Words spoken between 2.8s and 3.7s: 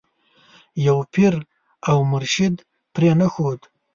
پرې نه ښود.